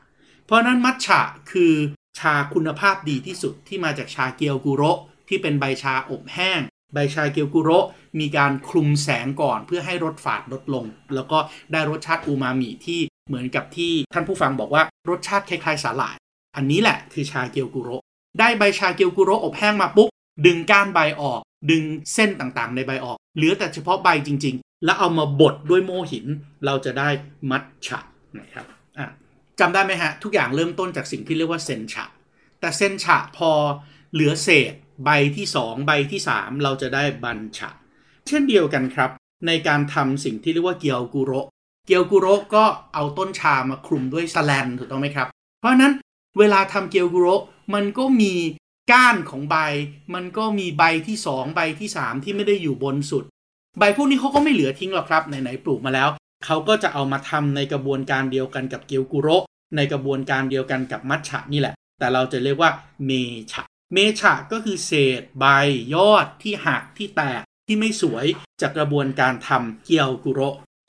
[0.44, 1.20] เพราะนั้นมัทฉะ
[1.52, 1.72] คือ
[2.18, 4.98] ชาคุณภาพดีที่สุดที่มาจากชาเกียวกุโระ
[5.28, 6.60] ที่เป็นใบชาอบแห้ง
[6.94, 7.86] ใบชาเกียวกุโระ
[8.20, 11.38] มีการคลุมแสงก่อนเพื่อให้รสฝาดลดลง แล้วก็
[11.72, 16.16] ได้รสชาติอูมามิที่เหมือนกับที่ท่านผู้ฟังบอกว่ารสชาติคล้ายๆสาหร่าย
[16.56, 17.90] อันนี้แหละคือชาเกียวกุโร
[18.38, 20.08] ได้ใบชาเกียวกุโรอบแห้งมาปุ๊บ
[20.46, 21.40] ดึงก้านใบออก
[21.70, 21.82] ดึง
[22.14, 26.26] เส้นต่างๆ ในใบออก เหลือแต่เฉพาะใบจริง ๆ แล้วเอามาบดด้วยโมหิน
[26.64, 27.08] เราจะได้
[27.50, 28.00] มัทฉะ
[28.38, 28.66] นะครับ
[28.98, 29.08] อะ
[29.60, 32.04] จำได้ไหมฮะ ทุกอย่างเริ่มต้นจากสิ่งที่เรียกว่าเซนฉะ
[32.60, 33.50] แต่เซนฉะพอ
[34.12, 37.70] เหลือเศษ ใบที่ 2 ใบที่ 3 เราจะได้บัญฉะ
[38.32, 39.10] ช่นเดียวกันครับ
[39.46, 41.32] ในการทำสิ่งที่เรียกว่าเกียวกุโร
[41.86, 45.28] เกียวกุโรก็เอาต้นชามาคลุมด้วยสแลนถูกต้องไหมครับ
[45.60, 45.92] เพราะนั้น
[46.38, 47.26] เวลาทำเกียวกุโร
[47.74, 48.32] มันก็มี
[48.92, 49.56] ก้านของใบ
[50.14, 53.24] มันก็มีใบที่ 2 ใบที่ 3 ที่ไม่ได้อยู่บนสุด
[53.78, 56.08] ใบพวกนี้เขาก็ไม่เหลือทิ้งหรอกครับไหนๆปลูกมาแล้ว
[56.46, 59.28] เขาก็จะเอามาทำในกระบวนการเดียวกันกับเกียวกุโร
[59.76, 62.70] ในกระบวนการเดียวกันกับมัทฉะนี่แหละ แต่เราจะเรียกว่า
[63.06, 63.10] เม
[63.52, 63.62] ฉะ
[63.92, 65.46] เมฉะก็คือเศษใบ
[65.94, 67.42] ยอดที่หักที่แตก
[67.72, 68.26] ที่ไม่สวย
[68.62, 70.40] จากกระบวนการทำเกียวกุโร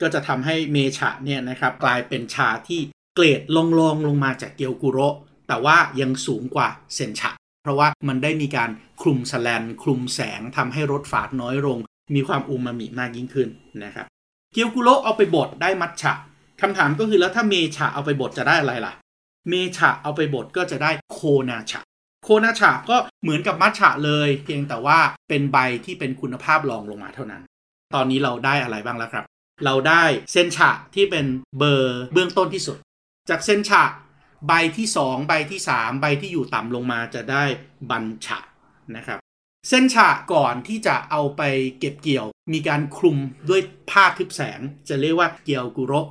[0.01, 2.81] ก็จะทำให้เมฉะเนี่ยนะครับกลายเป็นชาที่
[3.15, 4.99] เกรดลงลงลงมาจากเกียวกุโร
[5.47, 8.69] แต่ว่ายังสูงกว่าเซนฉะเพราะว่ามันได้มีการ
[9.01, 11.77] คลุมสแลนคลุมแสงทำให้รสฝาดน้อยลง
[12.15, 13.49] มีความอูมามิมากยิ่งขึ้น
[13.83, 14.05] นะครับ
[14.53, 16.13] เกียวกุโรเอาไปบดได้มัทฉะ
[16.61, 18.93] คำถามก็คือแล้วถ้าเมฉะเอาไปบดจะได้อะไรล่ะ
[19.49, 21.81] เมฉะเอาไปบดก็จะได้โคนาฉะ
[22.23, 24.99] โคนาฉะก็เหมือนกับมัทฉะเลย เพียงแต่ว่า
[25.29, 27.43] เป็นใบที่เป็นคุณภาพรองลงมาเท่านั้น
[27.93, 29.25] ตอนนี้เราได้อะไรบ้างแล้วครับ
[29.65, 31.25] เราได้เซนฉะที่เป็น
[31.57, 32.77] เบอร์เบื้องต้นที่สุด
[33.29, 33.83] จากเซนฉะ
[34.47, 37.43] ใบที่ 2 ใบที่ 3 ใบที่อยู่ต่ำลงมาจะได้
[37.89, 38.39] บัญฉะ
[38.95, 39.19] นะครับ
[39.69, 41.41] เส้นฉะก่อนที่จะเอาไป
[41.79, 43.17] เก็บเกี่ยว มีการคลุม
[43.49, 46.07] ด้วยผ้าทึบแสง จะเรียกว่าเกียวกุโระ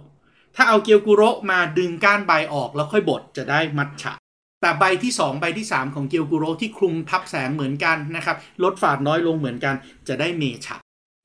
[0.56, 4.12] ถ้าเอาเกียวกุโระมาดึงก้านใบออกแล้วค่อยบดจะได้มัทฉะ
[4.62, 9.74] แต่ใบที่ 2 ใบที่ 3 ของเกียวกุโรที่คลุมทับแสงเหมือนกันนะครับลดฝาดน้อยลงเหมือนกัน
[10.08, 10.76] จะได้เมฉะ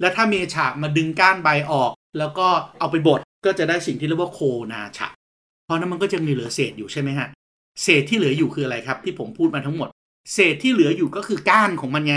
[0.01, 2.47] และถ้าเมฉะมาดึงก้านใบออก แล้วก็
[2.79, 4.39] เอาไปบดก็จะได้สิ่งที่เรียกว่าโค
[4.71, 5.07] นาฉะ
[5.65, 7.27] เพราะนั้นมันก็จะมีเหลือเศษอยู่ใช่ไหมฮะ
[7.83, 9.89] เศษที่เหลืออยู่คืออะไรครับ ที่ผมพูดมาทั้งหมด
[10.33, 12.15] เศษที่เหลืออยู่ก็คือก้านของมันไง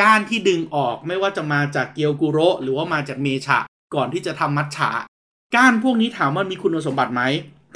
[0.00, 3.58] ก้านที่ดึงออกไม่ว่าจะมาจากเกียวกุโรหรือว่ามาจากเมฉะ
[3.94, 4.90] ก่อนที่จะทำมัทฉะ
[5.56, 7.22] ก้านพวกนี้ถามว่ามีคุณสมบัติไหม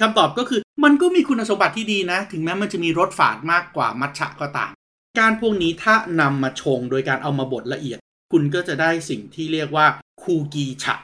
[0.00, 4.72] คำตอบก็คือ มันก็มีคุณสมบัติที่ดีนะ ถึงแม้มันจะมีรสฝาดมากกว่ามัทฉะก็ตาม
[5.18, 7.98] กานพวกนี้ถ้านำมาชงโดยการเอามาบดละเอียด
[8.32, 9.86] คุณก็จะได้สิ่งที่เรียกว่า
[10.22, 10.94] คูกีฉะ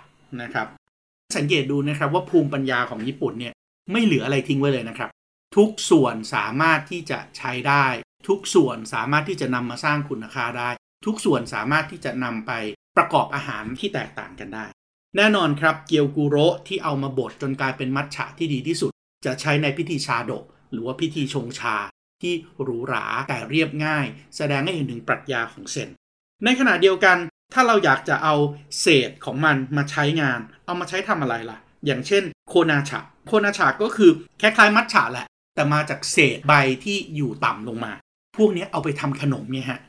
[0.43, 0.67] นะครับ
[1.37, 3.55] สังเกตดูนะครับว่าภูมิปัญญาของญี่ปุ่นเนี่ย
[3.93, 5.11] ไม่เหลืออะไรทิ้งไว้เลยนะครับ
[5.57, 7.87] ทุกส่วนสามารถที่จะใช้ได้
[8.29, 10.71] ทุกส่วนสามารถที่จะนำมาสร้างคุณค่าได้
[11.05, 12.53] ทุกส่วนสามารถที่จะนำไป
[12.97, 14.67] ประกอบอาหารที่แตกต่างกันได้
[15.17, 18.93] แน่นอนครับเกียวกุโระที่เอามาบดจนกลายเป็นมัทฉะที่ดีที่สุด
[19.25, 21.77] จะใช้ในพิธีชาดะหรือว่าพิธีชงชา
[22.23, 24.07] ที่หรูหราแต่เรียบง่าย
[24.37, 25.89] แสดงให้เห็นถึงปรัชญาของเซน
[26.45, 27.17] ในขณะเดียวกัน
[27.55, 28.35] ถ้าเราอยากจะเอา
[28.81, 34.11] เศษของมันมาใช้งาน เอามาใช้ทำอะไรล่ะ อย่างเช่น โคนาฉะโคนาฉะก็คือ
[34.41, 36.53] คล้ายๆมัทฉะแหละ แต่มาจากเศษใบ
[36.85, 37.93] ที่อยู่ต่ำลงมา
[38.37, 39.81] พวกนี้เอาไปทำขนมเนี่ยฮะ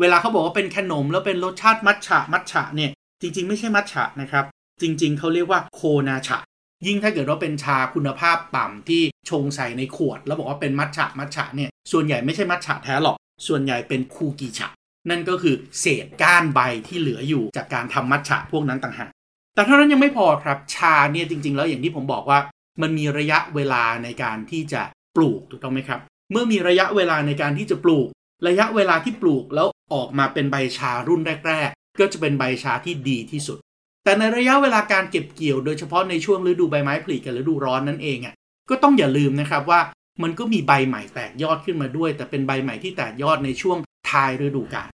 [0.00, 4.44] เวลาเขาบอกว่าเป็นขนมแล้วเป็นรสชาติมัทฉะมัทฉะเนี่ยจริงๆ ไม่ใช่มัทฉะนะครับ
[4.82, 6.38] จริง ๆเขาเรียกว่าโคนาฉะ
[6.86, 14.68] ยิ่งถ้าเกิดว่าเป็นชาคุณภาพต่ำที่ชงใส่ในขวด แล้วบอกว่าเป็นมัทฉะมัทฉะเนี่ยส่วนใหญ่ไม่ใช่มัทฉะแท้หรอก ส่วนใหญ่เป็นคูกิฉะ
[15.10, 19.10] นั่นก็คือเศษก้านใบที่เหลืออยู่จากการทำมัทฉะพวกนั้นต่างหาก
[19.54, 22.38] แต่เท่านั้นยังไม่พอครับชาเนี่ยจริง ๆ แล้วอย่างที่ผมบอกว่า
[22.82, 24.82] มันมีระยะเวลาในการที่จะ
[25.16, 28.08] ปลูกถูกต้องไหมครับ เมื่อมีระยะเวลาในการที่จะปลูก
[28.48, 33.58] ระยะเวลาที่ปลูกแล้วออกมาเป็นใบชารุ่นแรก ๆ ก็จะเป็นใบชาที่ดีที่สุด
[34.06, 38.34] แต่ในระยะเวลาการเก็บเกี่ยวโดยเฉพาะในช่วงฤดูใบไม้ผลิกับฤดูร้อนนั่นเองอะ
[38.70, 39.80] ก็ต้องอย่าลืมนะครับว่า
[40.22, 43.78] มันก็มีใบใหม่แตกยอดขึ้นมาด้วย แต่เป็นใบใหม่ที่แตกยอดในช่วง
[44.10, 44.88] ท้ายฤดูกาล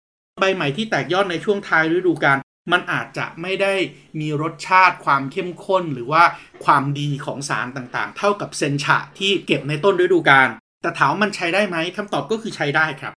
[0.41, 2.37] ใบใหม่ที่แตกยอดในช่วงท้ายฤดูกาล
[2.71, 3.73] มันอาจจะไม่ได้
[4.19, 6.23] มีรสชาติความเข้มข้น หรือว่า
[6.65, 10.49] ความดีของสารต่างๆ เท่ากับเซนฉะที่เก็บในต้นฤดูกาล
[10.81, 13.13] แต่ถามมันใช้ได้ไหมคำตอบก็คือใช้ได้ครับ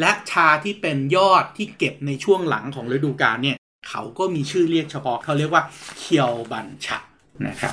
[0.00, 3.56] และชาที่เป็นยอดที่เก็บในช่วงหลังของฤดูกาลเนี่ย
[3.88, 5.62] เขาก็มีชื่อเรียกเฉพาะเขาเรียกว่า
[5.98, 6.98] เคียวบันชะ
[7.46, 7.72] นะครับ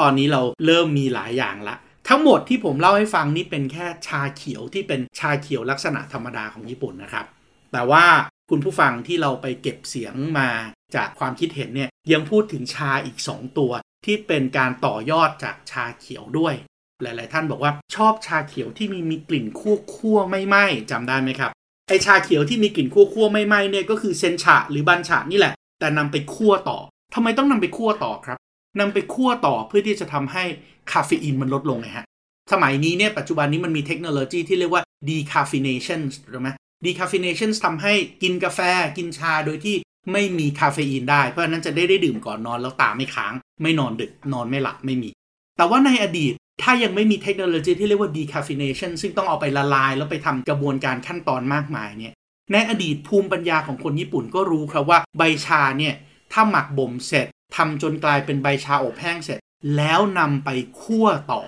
[0.00, 1.76] ตอนนี้เราเริ่มมีหลายอย่างละ
[2.08, 7.26] ทั้งหมดที่ผมเล่าให้ฟังนี่เป็นแค่ชาเขียวที่เป็นชาเขียวลักษณะธรรมดาของญี่ปุ่นนะครับ
[7.72, 8.04] แต่ว่า
[8.50, 10.50] คุณผู้ฟังที่เราไปเก็บเสียงมา
[10.96, 13.72] จากความคิดเห็นเนี่ยยังพูดถึงชาอีก 2 ตัว
[14.04, 16.54] ที่เป็นการต่อยอดจากชาเขียวด้วย
[17.02, 21.50] หลาย ๆ ท่านบอกว่าชอบชาเขียวที่มีมีกลิ่นคั่วคั่วไม่ไหม้จำได้ไหมครับ
[21.88, 26.78] ไอชาเขียวที่มีกลิ่นคั่วคั่วไม่ไหม้เนี่ยก็คือเซนชะหรือบันชะนี่แหละ แต่นำไปคั่วต่อ
[27.14, 28.38] ทำไมต้องนำไปคั่วต่อครับ
[28.80, 30.44] นำไปคั่วต่อเพื่อที่จะทำให้
[30.92, 32.06] คาเฟอีนมันลดลงไงฮะ
[32.52, 36.00] สมัยนี้เนี่ยปัจจุบันนี้มันมีเทคโนโลยีที่เรียกว่า decaffeination
[36.32, 36.50] รู้ไหม
[36.84, 37.92] decaffeination ทำให้
[38.22, 38.60] กินกาแฟ
[38.96, 39.76] กินชาโดยที่
[40.12, 45.10] ไม่มีคาเฟอีนได้ เพราะนั้นจะได้ได้ดื่มก่อนนอนแล้วตาไม่ค้าง ไม่นอนดึกนอนไม่หลับไม่มี
[45.56, 52.12] แต่ว่าในอดีต ถ้ายังไม่มีเทคโนโลยีที่เรียกว่า decaffeination ซึ่งต้องเอาไปละลาย แล้วไปทำกระบวนการขั้นตอนมากมายเนี่ย
[52.52, 55.94] ในอดีตภูมิปัญญาของคนญี่ปุ่นก็รู้ครับว่าใบชาเนี่ย
[56.32, 59.40] ถ้าหมักบ่มเสร็จทำจนกลายเป็นใบชาอบแห้งเสร็จ
[59.76, 60.50] แล้วนำไป
[60.82, 61.42] คั่วต่อ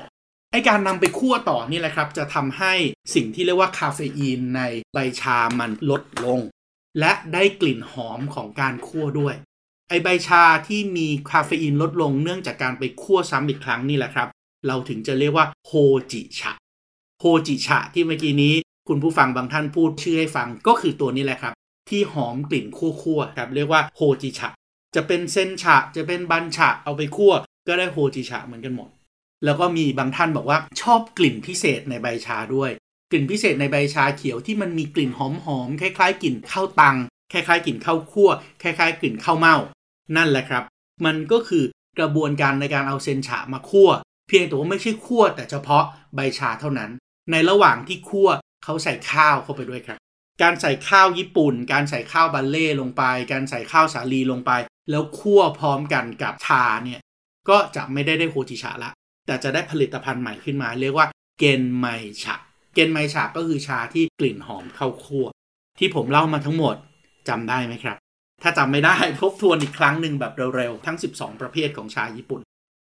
[0.53, 2.73] ไอการนำไปคั่วต่อนี่แหละครับ จะทำให้
[3.15, 4.63] สิ่งที่เรียกว่าคาเฟอีนใน
[4.95, 6.41] ใบชามันลดลง
[7.01, 9.35] และได้กลิ่นหอมของการคั่วด้วย
[9.89, 14.29] ไอใบชาที่มีคาเฟอีนลดลงเนื่องจากการไปคั่วซ้ำอีกครั้งนี่แหละครับ
[14.67, 15.73] เราถึงจะเรียกว่าโฮ
[16.13, 16.53] จิชะ
[17.21, 18.55] โฮจิชะที่เมื่อกี้นี้
[18.89, 21.55] คุณผู้ฟังบางท่านพูดชื่อให้ฟังก็คือตัวนี้แหละครับ
[21.89, 24.49] ที่หอมกลิ่นคั่วๆครับเรียกว่าโฮจิชะ
[24.95, 27.33] จะเป็นเซนชะจะเป็นบันชะเอาไปคั่ว
[27.69, 28.89] ก็ได้โฮจิชะเหมือนกันหมด
[29.45, 32.71] แล้วก็มีบางท่านบอกว่าชอบกลิ่นพิเศษในใบชาด้วย
[33.11, 35.21] กลิ่นพิเศษในใบชาเขียวที่มันมีกลิ่นห
[35.59, 36.97] อมๆคล้ายๆกลิ่นข้าวตัง
[37.33, 38.31] คล้ายๆกลิ่นข้าวคั่ว
[38.63, 39.57] คล้ายๆ กลิ่นข้าวเม่า
[40.17, 40.65] นั่นแหละครับ
[41.05, 41.65] มันก็คือ
[41.99, 43.91] กระบวนการในการเอาเซนชะมาคั่ว
[44.29, 45.85] เพียงแต่ว่าไม่ใช่คั่วแต่เฉพาะ
[46.15, 46.91] ใบชาเท่านั้น
[47.31, 48.29] ในระหว่างที่คั่ว
[48.65, 49.99] เขาใส่ข้าวเข้าไปด้วยครับ
[50.43, 54.51] การใส่ข้าวญี่ปุ่น การใส่ข้าวบัลเล่ลงไป การใส่ข้าวสาลีลงไป
[54.91, 57.01] แล้วคั่วพร้อมกันกับชาเนี่ย
[57.49, 58.91] ก็จะไม่ได้ได้โฮจิชะละ
[59.27, 61.07] แต่จะได้ผลิตภัณฑ์ใหม่ขึ้นมา เรียกว่า
[61.39, 61.87] เกนไม
[62.25, 62.37] ชะ
[62.75, 65.27] เกนไมชะก็คือชาที่กลิ่นหอมเข้าคั่ว
[65.79, 66.77] ที่ผมเล่ามาทั้งหมด
[67.29, 67.97] จำได้ไหมครับ
[68.43, 72.41] ถ้าจำไม่ได้ทบทวนอีกครั้งหนึ่งแบบเร็วๆ ทั้ง 12 ประเภทของชาญี่ปุ่น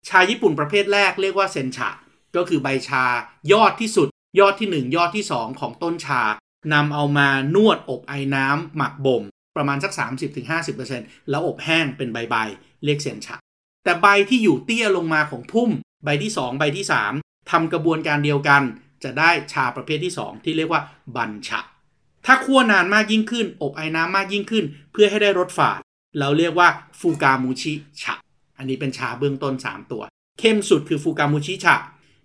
[0.08, 1.90] ชาญี่ปุ่นประเภทแรกเรียกว่าเซนชะ
[2.36, 3.04] ก็คือใบชา
[3.52, 4.08] ยอดที่สุด
[4.40, 6.22] ยอดที่ 1 ยอดที่ 2 ของต้นชา
[6.72, 9.22] นำเอามานวดอบไอ้น้ำหมักบ่ม
[9.56, 9.92] ประมาณสัก
[10.60, 13.36] 30-50%แล้วอบแห้งเป็นใบๆเรียกเซนชะ
[13.84, 15.70] แต่ใบที่อยู่เตี้ยลงมาของพุ่ม
[16.04, 16.86] ใบที่ 2 ใบที่
[17.18, 18.62] 3ทำกระบวนการเดียวกัน
[19.04, 20.82] จะได้ชาประเภทที่ 2 ที่เรียกว่า
[21.16, 21.60] บันชะ
[22.26, 25.80] ถ้าคั่วนานมากยิ่งขึ้น อบไอ้น้ำมากยิ่งขึ้น เพื่อให้ได้รสฝาด
[26.18, 28.14] เราเรียกว่าฟูกามูชิชะ
[28.62, 30.02] อันนี้เป็นชาเบื้องต้น 3 ตัว
[30.40, 31.76] เข้มสุดคือฟูกามูชิชะ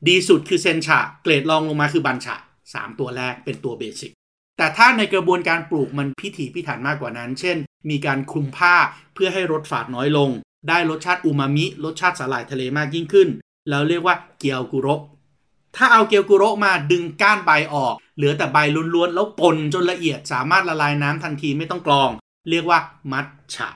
[0.08, 2.36] ดีสุดคือเซนชะเกรดรองลงมาคือบันชะ
[2.68, 4.12] 3ตัวแรกเป็นตัวเบสิก
[4.58, 7.58] แต่ถ้าในกระบวนการปลูกมันพิถีพิถันมากกว่านั้น เช่น
[7.90, 8.76] มีการคลุมผ้า
[9.14, 10.30] เพื่อให้รสฝาดน้อยลง
[10.70, 13.30] ได้รสชาติอูมามิ รสชาติสาหร่ายทะเลมากยิ่งขึ้น
[13.70, 15.02] เราเรียกว่าเกียวกุโระ
[15.76, 18.58] ถ้าเอาเกียวกุโระมาดึงก้านใบออก เหลือแต่ใบ
[18.94, 22.10] ล้วนๆ แล้วปนจนละเอียดสามารถละลายน้ำทันทีไม่ต้องกรอง
[22.50, 22.80] เรียกว่า
[23.12, 23.70] มัทฉะ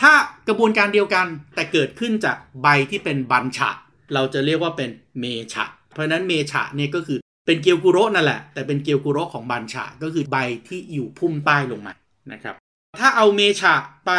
[0.00, 0.12] ถ้า
[0.48, 3.70] กระบวนการเดียวกันแต่เกิดขึ้นจากใบที่เป็นบันฉะ
[4.14, 11.92] เราจะเรียกว่าเป็นเมฉะเพราะนั้นเมฉะเนี่ยก็คือเป็นเกียวกุโระนั่นแหละ แต่เป็นเกียวกุโระของบันฉะก็คือใบที่อยู่พุ่มใต้ลงมา
[12.32, 12.54] นะครับ
[13.00, 13.74] ถ้าเอาเมฉะ
[14.06, 14.12] ไป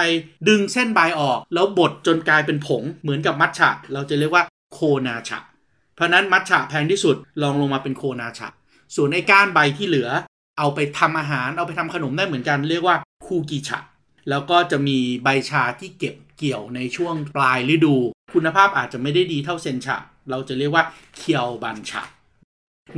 [0.48, 5.40] ดึงเส้นใบออก แล้วบดจนกลายเป็นผงเหมือนกับมัทฉะ เราจะเรียกว่าโคนาฉะ
[5.96, 8.48] เพราะนั้นมัทฉะแพงที่สุดลองลงมาเป็นโคนาฉะ
[8.96, 10.10] ส่วนไอ้ก้านใบที่เหลือ
[10.60, 13.80] เอาไปทำอาหารเอาไปทำขนมได้เหมือนกัน เรียกว่าคูกิฉะ
[14.30, 17.96] แล้วก็จะมีใบชาที่เก็บเกี่ยวในช่วงปลายฤดู
[18.34, 19.98] คุณภาพอาจจะไม่ได้ดีเท่าเซนชะ
[20.30, 20.84] เราจะเรียกว่า
[21.18, 22.04] เคียวบันชะ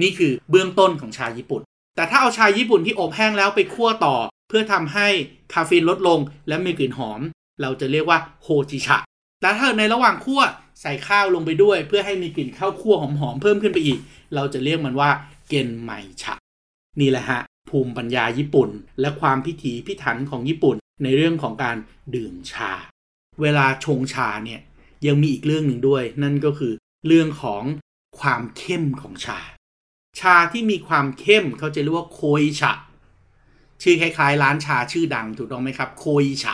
[0.02, 1.62] นี่คือเบื้องต้นของชาญี่ปุ่น
[1.96, 4.16] แต่ถ้าเอาชาญี่ปุ่นที่อบแห้งแล้วไปคั่วต่อ
[4.50, 5.08] เพื่อทำให้
[5.54, 7.22] คาเฟอีนลดลงและมีกลิ่นหอม
[7.62, 8.98] เราจะเรียกว่าโฮจิชะ
[9.42, 10.42] แต่ถ้าในระหว่างคั่ว
[10.82, 14.00] ใส่ข้าวลงไปด้วย เพื่อให้มีกลิ่นข้าวคั่วหอมๆเพิ่มขึ้นไปอีก
[14.36, 15.10] เราจะเรียกมันว่า
[15.50, 15.92] เกนไม
[16.24, 16.36] ชะ
[17.00, 18.70] นี่แหละฮะ ภูมิปัญญาญี่ปุ่น
[19.02, 21.78] และความพิถีพิถันของญี่ปุ่น ในเรื่องของการ
[22.16, 22.72] ดื่มชา
[23.42, 24.62] เวลาชงชาเนี่ย
[25.08, 26.74] ยังมีอีกเรื่องหนึ่งด้วย นั่นก็คือ
[27.08, 27.64] เรื่องของ
[28.20, 29.40] ความเข้มของชา
[30.20, 32.74] ชาที่มีความเข้มเขาจะเรียกว่าโคยชะ
[33.82, 36.54] ชื่อคล้ายๆ ร้านชาชื่อดังถูกต้องไหมครับโคยชะ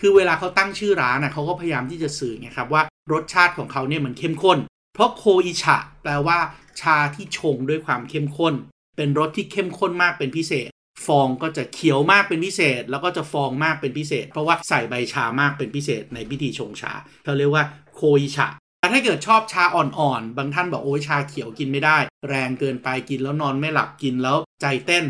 [0.00, 4.58] คือเวลาเขาตั้งชื่อร้านนะเขาก็พยายามที่จะสื่อไงครับว่ารสชาติของเขาเนี่ยมันเข้มข้น
[4.94, 6.38] เพราะโคอิชะ แปลว่า
[6.80, 8.54] ชาที่ชงด้วยความเข้มข้น
[9.00, 10.68] เป็นรสที่เข้มข้นมากเป็นพิเศษ
[11.06, 16.92] ฟองก็จะเขียวมากเป็นพิเศษ แล้วก็จะฟองมากเป็นพิเศษ เพราะว่าใส่ใบชามากเป็นพิเศษในพิธีชงชา
[17.24, 18.48] เขาเรียกว่าโคอิชะ
[18.80, 21.96] แต่ถ้าเกิดชอบชาอ่อนๆ บางท่านบอกโอ้ยชาเขียวกินไม่ได้
[22.28, 25.04] แรงเกินไปกินแล้วนอนไม่หลับกินแล้วใจเต้น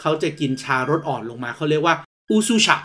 [0.00, 1.94] เขาจะกินชารสอ่อนลงมาเขาเรียกว่า
[2.30, 2.76] อูซูชะ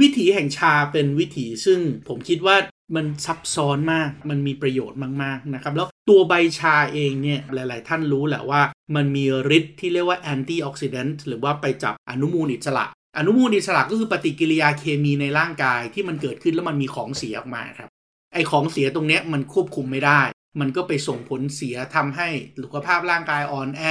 [0.00, 2.56] วิถีแห่งชาเป็นวิถีซึ่งผมคิดว่า
[2.96, 8.62] มันซับซ้อนมาก มันมีประโยชน์มากๆนะครับ แล้ว ตัวใบชาเองเนี่ยหลาย ๆ ท่านรู้แหละว่า
[8.94, 9.24] มันมี
[9.56, 17.90] ฤทธิ์ที่เรียกว่า antioxidant หรือว่าไปจับอนุมูลอิสระ อนุมูลอิสระก็คือปฏิกิริยาเคมีในร่างกายที่มันเกิดขึ้นแล้วมันมีของเสียออกมาครับ
[18.34, 20.20] ไอของเสียตรงเนี้ยมันควบคุมไม่ได้
[20.60, 22.28] มันก็ไปส่งผลเสียทำให้
[22.62, 23.82] สุขภาพร่างกายอ่อนแอ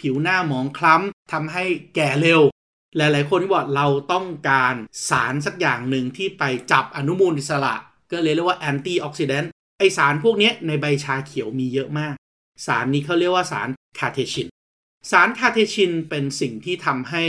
[0.00, 1.64] ผิวหน้าหมองคล้ำทำให้
[1.96, 2.40] แก่เร็ว
[2.96, 4.74] หลาย ๆ คนที่บอกเราต้องการ
[5.08, 7.74] สารสักอย่างหนึ่งที่ไปจับอนุมูลอิสระ
[8.12, 12.14] ก็เลยเรียกว่าแอนตี้ออกซิแดนต์ ไอสารพวกนี้ในใบชาเขียวมีเยอะมาก
[12.66, 14.48] สารนี้เขาเรียกว่าสารคาเทชิน
[15.10, 17.24] สารคาเทชินเป็นสิ่งที่ทำให้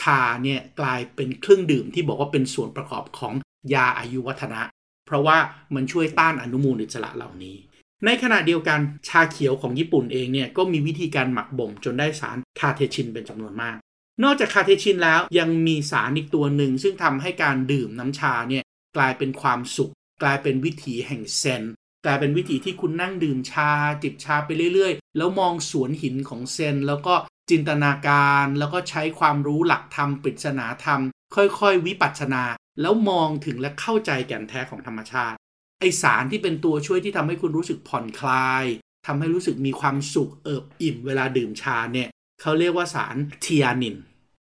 [0.00, 3.34] ชาเนี่ยกลายเป็นเครื่องดื่มที่บอกว่าเป็นส่วนประกอบของ
[3.74, 4.62] ยาอายุวัฒนะ
[5.06, 5.38] เพราะว่า
[5.74, 7.56] มันช่วยต้านอนุมูลอิสระเหล่านี้
[8.04, 13.76] ในขณะเดียวกันชาเขียวของญี่ปุ่นเองเนี่ยก็มีวิธีการหมักบ่มจนได้สารคาเทชินเป็นจำนวนมาก
[14.22, 18.64] นอกจากคาเทชินแล้วยังมีสารอีกตัวหนึ่งซึ่งทำให้การดื่มน้ำชาเนี่ย
[18.96, 21.62] กลายเป็นความสุข กลายเป็นวิถีแห่งเซน
[22.04, 23.70] กลายเป็นวิถีที่คุณนั่งดื่มชา
[24.02, 27.14] จิบชาไปเรื่อยๆ แล้วมองสวนหินของเซน แล้วก็
[27.50, 31.00] จินตนาการแล้วก็ใช้ความรู้หลักธรรมปริศนาธรรม
[31.34, 32.44] ค่อยๆ วิปัสสนา
[32.80, 35.36] แล้วมองถึงและเข้าใจแก่นแท้ของธรรมชาติ
[35.80, 38.64] ไอสารที่เป็นตัวช่วยที่ทำให้คุณรู้สึกผ่อนคลาย
[39.06, 42.08] ทำให้รู้สึกมีความสุขเอิบอิ่มเวลาดื่มชาเนี่ย
[42.40, 43.96] เขาเรียกว่าสารเทีอานิน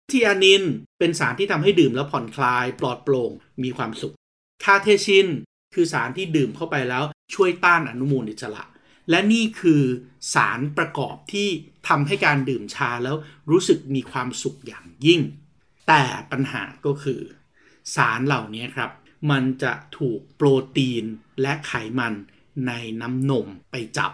[0.10, 0.64] เทีอานิน
[1.00, 3.32] เป็นสารที่ทำให้ดื่มแล้วผ่อนคลาย ปลอดโปร่ง
[3.64, 4.16] มีความสุข
[4.64, 5.28] คาเทชิน
[5.76, 8.64] คือสารที่ดื่มเข้าไปแล้วช่วยต้านอนุมูลอิสระ
[9.10, 9.84] และนี่คือ
[10.34, 11.48] สารประกอบที่
[11.88, 13.16] ทำให้การดื่มชาแล้ว
[13.52, 15.22] รู้สึกมีความสุขอย่างยิ่ง
[15.88, 17.22] แต่ปัญหาก็คือ
[17.96, 18.92] สารเหล่านี้ครับ
[19.32, 21.06] มันจะถูกโปรตีน
[21.42, 22.14] และไขมัน
[22.68, 24.12] ในน้ำนมไปจับ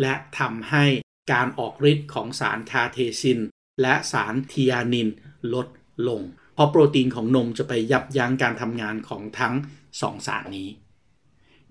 [0.00, 0.84] และทำให้
[1.32, 3.40] การออกฤทธิ์ของสารคาเทซิน
[3.82, 5.08] และสารทีอานิน
[5.54, 5.66] ลด
[6.08, 6.22] ลง
[6.54, 9.54] เพราะโปรตีนของนมจะไปยับยั้งการทำงานของทั้ง
[10.00, 10.68] สองสารนี้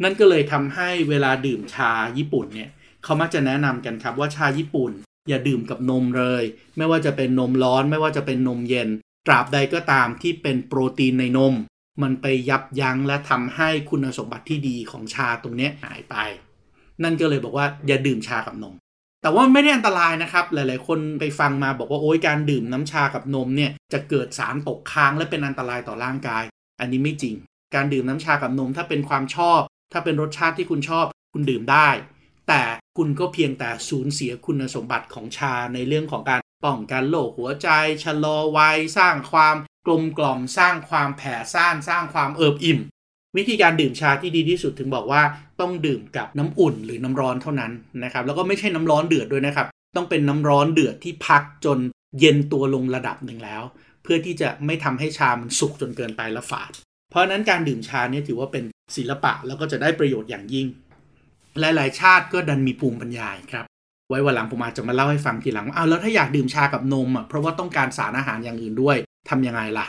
[0.04, 2.70] นั่นก็เลยทำให้เวลาดื่มชาญี่ปุ่นเนี่ย
[3.04, 4.92] เขามักจะแนะนำกันครับว่าชาญี่ปุ่น
[5.30, 6.44] อย่าดื่มกับนมเลย
[6.78, 8.90] ไม่ว่าจะเป็นนมร้อน ไม่ว่าจะเป็นนมเย็น
[9.28, 11.54] ตราบใดก็ตามที่เป็นโปรตีนในนม
[12.02, 16.16] มันไปยับยั้งและทำให้คุณสมบัติที่ดีของชาตรงนี้หายไป
[17.04, 18.76] นั่นก็เลยบอกว่าอย่าดื่มชากับนม
[19.22, 26.44] แต่ว่าไม่ได้อันตรายนะครับ หลาย ๆ คนไปฟังมาบอกว่าโอ้ยการดื่มน้ำชากับนมเนี่ยจะเกิดสารตกค้างและเป็นอันตรายต่อร่างกาย
[26.80, 27.36] อันนี้ไม่จริง
[27.76, 29.62] การดื่มน้ำชากับนมถ้าเป็นความชอบ
[29.94, 31.90] ถ้าเป็นรสชาติที่คุณชอบคุณดื่มได้
[32.48, 32.62] แต่
[32.98, 37.70] คุณก็เพียงแต่สูญเสียคุณสมบัติของชาในเรื่องของการป้องกันโรคหัวใจ
[38.04, 42.80] ชะลอวัยสร้างความกลมกล่อมสร้างความแผ่ซ่านสร้างความเอิบอิ่ม
[43.38, 45.22] วิธีการดื่มชาที่ดีที่สุดถึงบอกว่า
[45.62, 47.72] ต้องดื่มกับน้ำอุ่นหรือน้ำร้อนเท่านั้น
[48.04, 51.80] นะครับแล้วก็ไม่ใช่น้ำร้อนเดือดด้วยนะครับ ต้องเป็นน้ำร้อนเดือดที่พักจน
[52.20, 53.64] เย็นตัวลงระดับหนึ่งแล้ว
[54.04, 56.72] เพื่อที่จะไม่ทำให้ชามันสุกจนเกินไปและฝาด
[57.10, 58.64] เพราะนั้นการดื่มชาเนี่ยถือว่าเป็น
[58.96, 60.68] ศิลปะแล้วก็จะได้ประโยชน์อย่างยิ่ง
[61.60, 63.66] หลาย ๆ ชาติก็ดันมีภูมิปัญญาครับ
[64.10, 68.98] ไว้วันหลังผมอาจจะมาเล่าให้ฟังทีหลังว่าเอาแล้วถ้าอยากดื่มชากับนมอะเพราะว่าต้องการสารอาหารอย่างอื่นด้วย
[69.30, 69.88] ทำยังไงล่ะ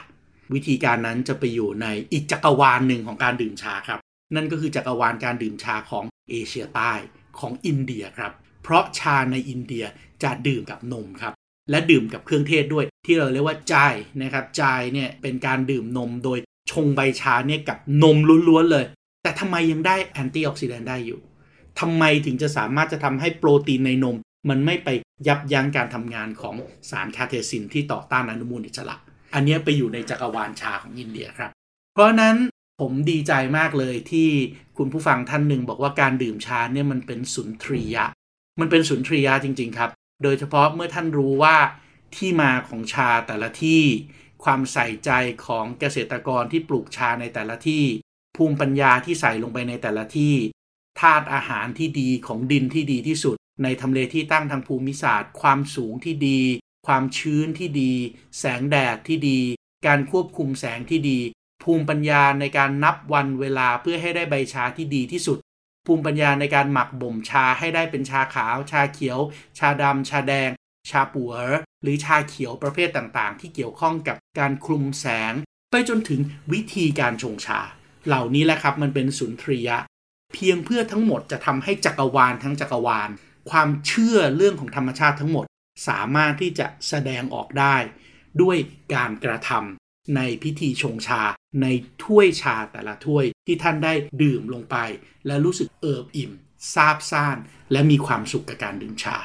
[0.54, 4.00] วิธีการนั้นจะไปอยู่ในอีกจักรวาลหนึ่งของการดื่มชาครับ
[4.34, 6.92] นั่นก็คือจักรวาลการดื่มชาของเอเชียใต้
[7.40, 9.84] ของอินเดียครับ เพราะชาในอินเดีย
[10.22, 11.32] จะดื่มกับนมครับ
[11.70, 16.38] และดื่มกับเครื่องเทศด้วย ที่เราเรียกว่าจายนะครับจายเนี่ยเป็นการดื่มนมโดย
[16.84, 18.16] งใบชาเนี่ยกับนม
[18.48, 18.84] ล้วนๆเลย
[19.22, 21.20] แต่ทำไมยังได้ antioxidant ได้อยู่
[21.80, 24.16] ทำไมถึงจะสามารถจะทำให้โปรตีนในนม
[24.48, 24.88] มันไม่ไป
[25.28, 26.54] ยับยั้งการทำงานของ
[26.90, 28.96] สาร catechin ที่ต่อต้านอนุมูลอิสระ
[29.34, 31.50] อันนี้ไปอยู่ในจักรวาลชาของอินเดียครับ
[31.92, 32.36] เพราะนั้น
[32.80, 34.28] ผมดีใจมากเลยที่
[34.78, 38.06] คุณผู้ฟังท่านหนึ่งบอกว่าการดื่มชาเนี่ยมันเป็นสุนทรียะ
[38.60, 39.90] มันเป็นสุนทรียะจริง ๆ ครับ
[40.22, 41.56] โดยเฉพาะเมื่อท่านรู้ว่า
[42.16, 43.82] ที่มาของชาแต่ละที่
[44.44, 45.10] ความใส่ใจ
[45.46, 47.84] ของเกษตรกรที่ปลูกชาในแต่ละที่
[48.36, 50.34] ภูมิปัญญาที่ใส่ลงไปในแต่ละที่
[51.00, 56.40] ธาตุอาหารที่ดีของดินที่ดีที่สุด ในทำเลที่ตั้งทางภูมิศาสตร์ ความสูงที่ดี
[56.86, 57.92] ความชื้นที่ดี
[58.38, 59.40] แสงแดดที่ดี
[59.86, 61.18] การควบคุมแสงที่ดี
[61.62, 65.38] ภูมิปัญญาในการนับวันเวลาเพื่อให้ได้ใบชาที่ดีที่สุด
[65.86, 69.18] ภูมิปัญญาในการหมักบ่มชาให้ได้เป็นชาขาว ชาเขียว
[69.58, 70.50] ชาดำชาแดง
[70.90, 71.32] ชาปัว
[71.84, 75.34] หรือชาเขียวประเภทต่างๆ ที่เกี่ยวข้องกับการคลุมแสง
[75.70, 76.20] ไปจนถึง
[76.52, 77.60] วิธีการชงชา
[78.06, 79.78] เหล่านี้แหละครับมันเป็นสุนทรียะ
[80.34, 83.10] เพียงเพื่อทั้งหมดจะทำให้จักรวาลทั้งจักรวาล
[83.50, 85.46] ความเชื่อเรื่องของธรรมชาติทั้งหมด
[85.88, 87.76] สามารถที่จะแสดงออกได้
[88.42, 88.56] ด้วย
[88.94, 91.22] การกระทำในพิธีชงชา
[91.62, 91.66] ใน
[92.04, 93.92] ถ้วยชาแต่ละถ้วยที่ท่านได้
[94.22, 94.76] ดื่มลงไป
[95.26, 96.32] และรู้สึกเอิบอิ่ม
[96.74, 97.36] ซาบซ่าน
[97.72, 99.18] และมีความสุขกับการดื่มชา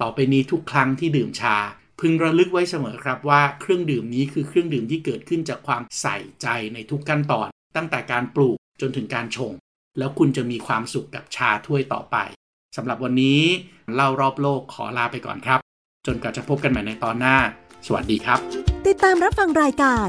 [0.00, 1.56] ต่อไปนี้ทุกครั้งที่ดื่มชา
[2.06, 9.52] พึงระลึกไว้เสมอครับว่าเครื่องดื่มนี้คือเครื่องดื่มที่เกิดขึ้นจากความใส่ใจในทุกขั้นตอน ตั้งแต่การปลูกจนถึงการชง
[9.98, 12.16] แล้วคุณจะมีความสุขกับชาถ้วยต่อไป
[12.76, 13.40] สำหรับวันนี้
[13.94, 15.60] เล่ารอบโลกขอลาไปก่อนครับ
[16.06, 17.36] จนกว่าจะพบกันใหม่ในตอนหน้า
[17.86, 18.38] สวัสดีครับ
[18.86, 20.08] ติดตามรับฟังรายการ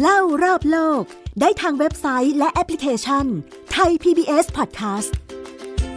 [0.00, 1.02] เล่ารอบโลก
[1.40, 3.26] ได้ทางเว็บไซต์และแอปพลิเคชัน
[3.72, 5.12] ไทย PBS Podcast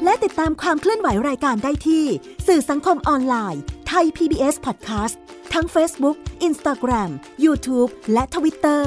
[0.04, 2.06] และติดตามความเคลื่อนไหวรายการได้ที่
[2.48, 5.16] สื่อสังคมออนไลน์ไทย PBS Podcast
[5.54, 7.10] ทั้ง Facebook Instagram,
[7.44, 8.84] YouTube และ Twitter